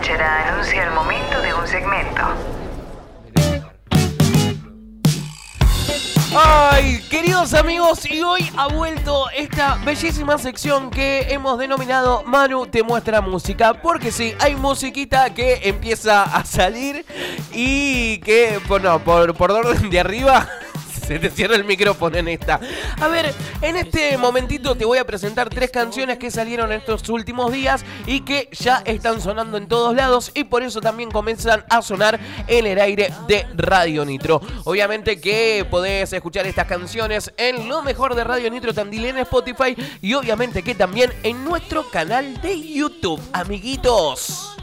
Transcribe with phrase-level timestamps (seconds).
[0.00, 2.22] Chachara anuncia el momento de un segmento.
[6.36, 12.84] Ay, queridos amigos, y hoy ha vuelto esta bellísima sección que hemos denominado Manu te
[12.84, 13.74] muestra música.
[13.74, 17.04] Porque sí, hay musiquita que empieza a salir
[17.52, 20.48] y que, bueno, por, por orden de arriba
[21.08, 22.60] se te cierra el micrófono en esta.
[23.00, 23.32] A ver,
[23.62, 28.20] en este momentito te voy a presentar tres canciones que salieron estos últimos días y
[28.20, 32.66] que ya están sonando en todos lados y por eso también comienzan a sonar en
[32.66, 34.42] el aire de Radio Nitro.
[34.64, 39.74] Obviamente que podés escuchar estas canciones en lo mejor de Radio Nitro Tandil en Spotify
[40.02, 44.57] y obviamente que también en nuestro canal de YouTube, amiguitos.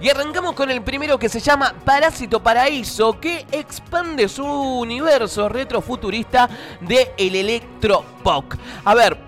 [0.00, 6.48] Y arrancamos con el primero que se llama Parásito Paraíso, que expande su universo retrofuturista
[6.80, 8.54] de el electropop.
[8.84, 9.18] A ver,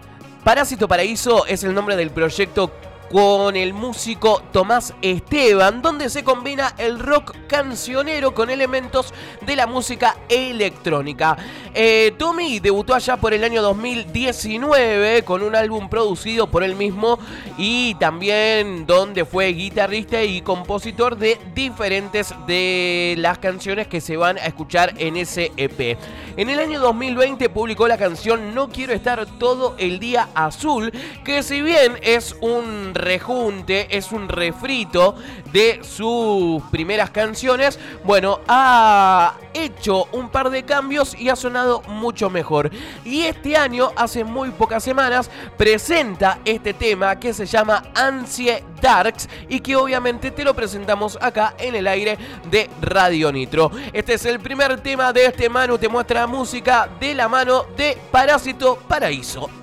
[0.42, 2.72] Parásito Paraíso es el nombre del proyecto
[3.12, 9.66] con el músico Tomás Esteban, donde se combina el rock cancionero con elementos de la
[9.66, 11.37] música electrónica.
[11.74, 17.19] Eh, Tommy debutó allá por el año 2019 con un álbum producido por él mismo
[17.59, 24.38] y también donde fue guitarrista y compositor de diferentes de las canciones que se van
[24.38, 25.99] a escuchar en ese EP.
[26.37, 30.93] En el año 2020 publicó la canción No quiero estar todo el día azul,
[31.24, 35.14] que si bien es un rejunte, es un refrito
[35.52, 42.30] de sus primeras canciones, bueno, ha hecho un par de cambios y ha sonado mucho
[42.30, 42.70] mejor.
[43.04, 49.28] Y este año, hace muy pocas semanas, presenta este tema que se llama Ansie Darks
[49.48, 52.16] y que obviamente te lo presentamos acá en el aire
[52.50, 53.70] de Radio Nitro.
[53.92, 57.98] Este es el primer tema de este Manu Te Muestra Música de la mano de
[58.10, 59.62] Parásito Paraíso.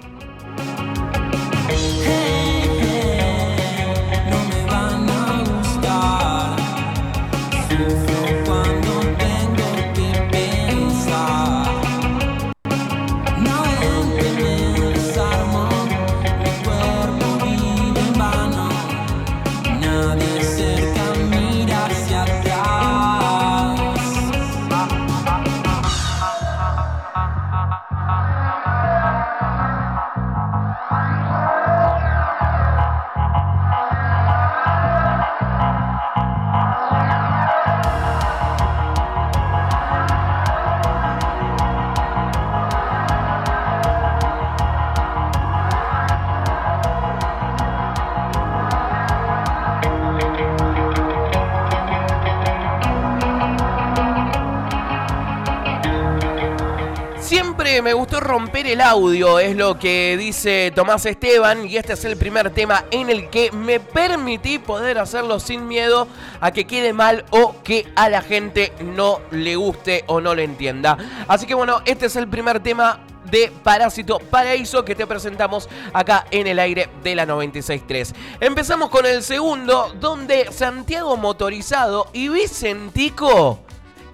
[57.83, 62.17] Me gustó romper el audio, es lo que dice Tomás Esteban, y este es el
[62.17, 66.07] primer tema en el que me permití poder hacerlo sin miedo
[66.41, 70.43] a que quede mal o que a la gente no le guste o no le
[70.43, 70.97] entienda.
[71.27, 76.25] Así que bueno, este es el primer tema de Parásito Paraíso que te presentamos acá
[76.31, 78.13] en el aire de la 96.3.
[78.39, 83.59] Empezamos con el segundo, donde Santiago Motorizado y Vicentico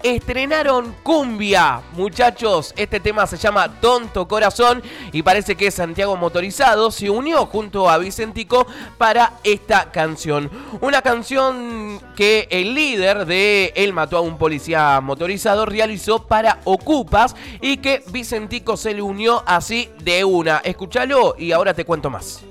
[0.02, 1.82] estrenaron Cumbia.
[1.92, 7.88] Muchachos, este tema se llama Tonto Corazón y parece que Santiago Motorizado se unió junto
[7.88, 8.66] a Vicentico
[8.98, 10.50] para esta canción.
[10.80, 17.34] Una canción que el líder de Él mató a un policía motorizado realizó para Ocupas
[17.60, 20.58] y que Vicentico se le unió así de una.
[20.58, 22.42] Escúchalo y ahora te cuento más.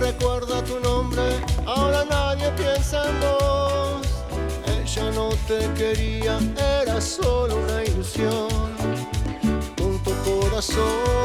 [0.00, 1.22] Recuerda tu nombre,
[1.66, 4.06] ahora nadie piensa en vos.
[4.66, 6.38] Ella no te quería,
[6.82, 8.48] era solo una ilusión.
[9.76, 11.19] Tonto corazón,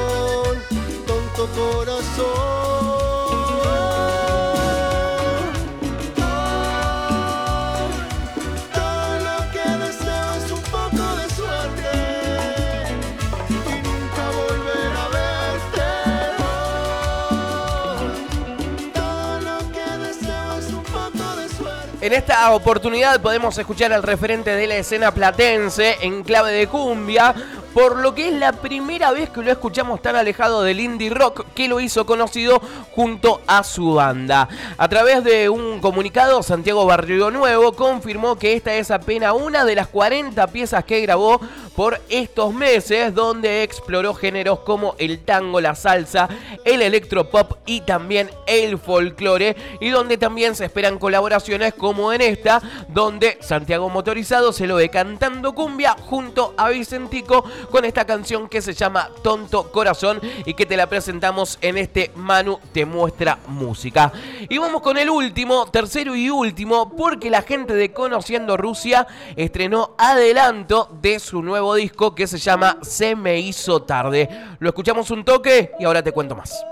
[22.05, 27.33] En esta oportunidad podemos escuchar al referente de la escena platense en clave de cumbia,
[27.73, 31.47] por lo que es la primera vez que lo escuchamos tan alejado del indie rock
[31.55, 32.61] que lo hizo conocido
[32.91, 34.47] junto a su banda.
[34.77, 39.73] A través de un comunicado, Santiago Barrio Nuevo confirmó que esta es apenas una de
[39.73, 41.41] las 40 piezas que grabó
[41.75, 46.29] por estos meses donde exploró géneros como el tango, la salsa,
[46.63, 52.61] el electropop y también el folclore y donde también se esperan colaboraciones como en esta
[52.87, 58.61] donde Santiago Motorizado se lo ve cantando cumbia junto a Vicentico con esta canción que
[58.61, 64.11] se llama Tonto Corazón y que te la presentamos en este Manu te muestra música.
[64.49, 69.95] Y vamos con el último, tercero y último, porque la gente de Conociendo Rusia estrenó
[69.97, 74.29] adelanto de su nuevo disco que se llama Se me hizo tarde.
[74.59, 76.63] Lo escuchamos un toque y ahora te cuento más.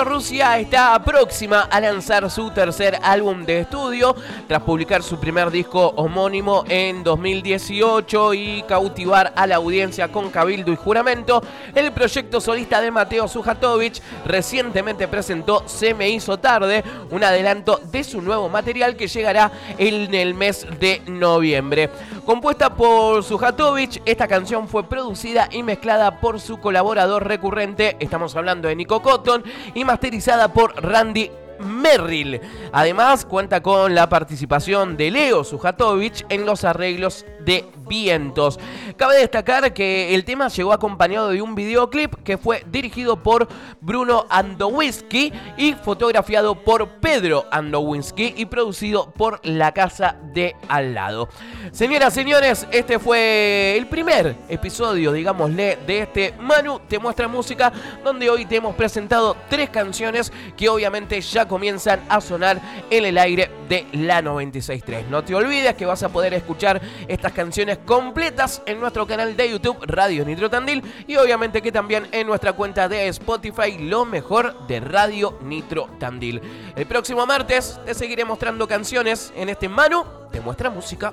[0.00, 4.16] Rusia está próxima a lanzar su tercer álbum de estudio
[4.48, 10.72] tras publicar su primer disco homónimo en 2018 y cautivar a la audiencia con Cabildo
[10.72, 11.42] y Juramento.
[11.74, 18.02] El proyecto solista de Mateo Sujatovic recientemente presentó Se me hizo tarde, un adelanto de
[18.02, 21.90] su nuevo material que llegará en el mes de noviembre.
[22.24, 28.68] Compuesta por Sujatovic, esta canción fue producida y mezclada por su colaborador recurrente, estamos hablando
[28.68, 29.44] de Nico Cotton,
[29.74, 31.30] y masterizada por Randy
[31.62, 32.40] Merrill.
[32.72, 38.58] Además, cuenta con la participación de Leo Sujatovic en los arreglos de vientos.
[38.96, 43.48] Cabe destacar que el tema llegó acompañado de un videoclip que fue dirigido por
[43.80, 51.28] Bruno Andowinski y fotografiado por Pedro Andowinski y producido por La Casa de Al lado.
[51.72, 57.72] Señoras, señores, este fue el primer episodio, digámosle, de este Manu Te Muestra Música,
[58.04, 63.18] donde hoy te hemos presentado tres canciones que obviamente ya comienzan a sonar en el
[63.18, 65.08] aire de la 96.3.
[65.08, 69.50] No te olvides que vas a poder escuchar estas canciones completas en nuestro canal de
[69.50, 74.66] YouTube Radio Nitro Tandil y obviamente que también en nuestra cuenta de Spotify lo mejor
[74.66, 76.40] de Radio Nitro Tandil.
[76.74, 81.12] El próximo martes te seguiré mostrando canciones en este Manu te muestra música.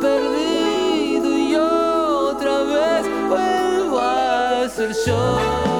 [0.00, 5.71] perdido y otra vez vuelvo a ser yo.